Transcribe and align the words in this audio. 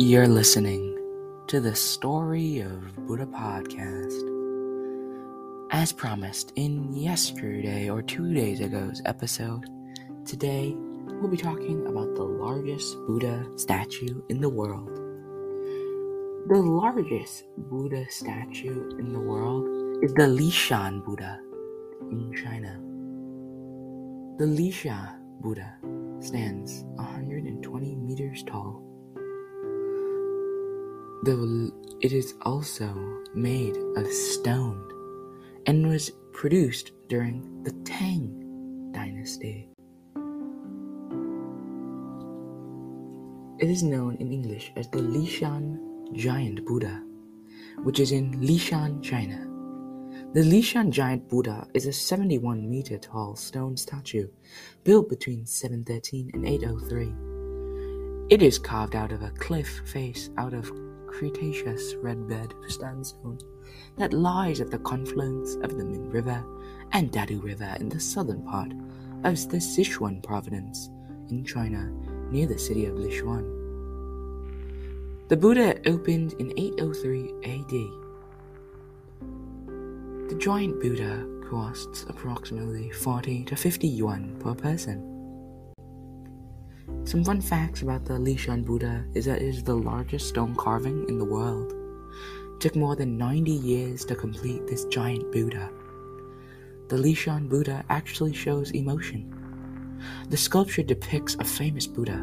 You're 0.00 0.28
listening 0.28 0.96
to 1.48 1.60
the 1.60 1.74
Story 1.74 2.60
of 2.60 2.94
Buddha 3.04 3.26
podcast. 3.26 4.14
As 5.72 5.90
promised 5.90 6.52
in 6.54 6.94
yesterday 6.94 7.90
or 7.90 8.00
two 8.00 8.32
days 8.32 8.60
ago's 8.60 9.02
episode, 9.06 9.64
today 10.24 10.76
we'll 10.76 11.28
be 11.28 11.36
talking 11.36 11.84
about 11.88 12.14
the 12.14 12.22
largest 12.22 12.96
Buddha 13.08 13.44
statue 13.56 14.22
in 14.28 14.40
the 14.40 14.48
world. 14.48 14.88
The 16.46 16.62
largest 16.62 17.46
Buddha 17.56 18.06
statue 18.08 18.96
in 19.00 19.12
the 19.12 19.18
world 19.18 19.66
is 20.04 20.14
the 20.14 20.28
Leshan 20.28 21.04
Buddha 21.04 21.40
in 22.02 22.32
China. 22.36 22.78
The 24.38 24.46
Leshan 24.46 25.18
Buddha 25.40 25.74
stands 26.20 26.84
120 26.94 27.96
meters 27.96 28.44
tall 28.44 28.87
it 31.24 32.12
is 32.12 32.34
also 32.42 32.94
made 33.34 33.76
of 33.96 34.06
stone 34.06 34.88
and 35.66 35.86
was 35.86 36.12
produced 36.32 36.92
during 37.08 37.62
the 37.64 37.72
Tang 37.84 38.90
dynasty. 38.92 39.68
It 43.58 43.68
is 43.68 43.82
known 43.82 44.16
in 44.20 44.32
English 44.32 44.72
as 44.76 44.88
the 44.88 44.98
Leshan 44.98 46.12
Giant 46.12 46.64
Buddha, 46.64 47.02
which 47.82 47.98
is 47.98 48.12
in 48.12 48.40
Leshan, 48.40 49.02
China. 49.02 49.44
The 50.34 50.42
Leshan 50.42 50.90
Giant 50.90 51.28
Buddha 51.28 51.66
is 51.74 51.86
a 51.86 51.92
71 51.92 52.70
meter 52.70 52.96
tall 52.96 53.34
stone 53.34 53.76
statue 53.76 54.28
built 54.84 55.08
between 55.08 55.46
713 55.46 56.30
and 56.34 56.46
803. 56.46 57.12
It 58.30 58.42
is 58.42 58.58
carved 58.58 58.94
out 58.94 59.10
of 59.10 59.22
a 59.22 59.30
cliff 59.30 59.80
face 59.86 60.30
out 60.36 60.54
of 60.54 60.70
Cretaceous 61.18 61.96
red 61.96 62.28
bed 62.28 62.54
sandstone 62.68 63.40
that 63.96 64.12
lies 64.12 64.60
at 64.60 64.70
the 64.70 64.78
confluence 64.78 65.56
of 65.56 65.76
the 65.76 65.84
Min 65.84 66.08
River 66.10 66.44
and 66.92 67.10
Dadu 67.10 67.42
River 67.42 67.76
in 67.80 67.88
the 67.88 67.98
southern 67.98 68.44
part 68.44 68.70
of 69.24 69.48
the 69.48 69.56
Sichuan 69.56 70.22
province 70.22 70.90
in 71.28 71.44
China 71.44 71.90
near 72.30 72.46
the 72.46 72.56
city 72.56 72.86
of 72.86 72.94
Leshan. 72.94 73.42
The 75.26 75.36
Buddha 75.36 75.80
opened 75.88 76.34
in 76.34 76.52
803 76.56 77.34
AD. 77.42 77.70
The 80.28 80.36
giant 80.38 80.80
Buddha 80.80 81.26
costs 81.50 82.06
approximately 82.08 82.90
40 82.90 83.42
to 83.46 83.56
50 83.56 83.88
yuan 83.88 84.36
per 84.38 84.54
person. 84.54 85.17
Some 87.08 87.24
fun 87.24 87.40
facts 87.40 87.80
about 87.80 88.04
the 88.04 88.18
Leshan 88.18 88.66
Buddha 88.66 89.02
is 89.14 89.24
that 89.24 89.40
it 89.40 89.48
is 89.48 89.62
the 89.62 89.74
largest 89.74 90.28
stone 90.28 90.54
carving 90.54 91.08
in 91.08 91.16
the 91.16 91.24
world. 91.24 91.72
It 91.72 92.60
took 92.60 92.76
more 92.76 92.96
than 92.96 93.16
90 93.16 93.50
years 93.50 94.04
to 94.04 94.14
complete 94.14 94.66
this 94.66 94.84
giant 94.84 95.32
Buddha. 95.32 95.70
The 96.88 96.96
Leshan 96.98 97.48
Buddha 97.48 97.82
actually 97.88 98.34
shows 98.34 98.72
emotion. 98.72 99.96
The 100.28 100.36
sculpture 100.36 100.82
depicts 100.82 101.34
a 101.36 101.44
famous 101.44 101.86
Buddha, 101.86 102.18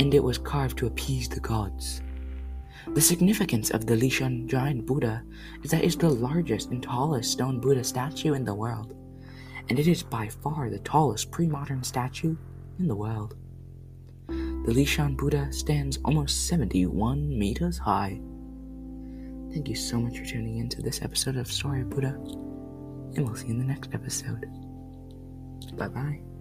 and 0.00 0.12
it 0.12 0.24
was 0.24 0.36
carved 0.36 0.78
to 0.78 0.86
appease 0.86 1.28
the 1.28 1.38
gods. 1.38 2.02
The 2.94 3.00
significance 3.00 3.70
of 3.70 3.86
the 3.86 3.94
Leshan 3.94 4.48
giant 4.48 4.84
Buddha 4.84 5.22
is 5.62 5.70
that 5.70 5.84
it 5.84 5.86
is 5.86 5.96
the 5.96 6.10
largest 6.10 6.70
and 6.70 6.82
tallest 6.82 7.30
stone 7.30 7.60
Buddha 7.60 7.84
statue 7.84 8.34
in 8.34 8.44
the 8.44 8.52
world, 8.52 8.96
and 9.68 9.78
it 9.78 9.86
is 9.86 10.02
by 10.02 10.26
far 10.26 10.70
the 10.70 10.80
tallest 10.80 11.30
pre 11.30 11.46
modern 11.46 11.84
statue 11.84 12.36
in 12.80 12.88
the 12.88 12.96
world. 12.96 13.36
The 14.64 14.72
Leshan 14.72 15.16
Buddha 15.16 15.52
stands 15.52 15.98
almost 16.04 16.46
71 16.46 17.36
meters 17.36 17.78
high. 17.78 18.20
Thank 19.52 19.68
you 19.68 19.74
so 19.74 19.98
much 20.00 20.18
for 20.18 20.24
tuning 20.24 20.58
in 20.58 20.68
to 20.68 20.80
this 20.80 21.02
episode 21.02 21.36
of 21.36 21.50
Story 21.50 21.82
of 21.82 21.90
Buddha, 21.90 22.14
and 23.16 23.26
we'll 23.26 23.34
see 23.34 23.48
you 23.48 23.54
in 23.54 23.58
the 23.58 23.64
next 23.64 23.92
episode. 23.92 24.46
Bye 25.76 25.88
bye. 25.88 26.31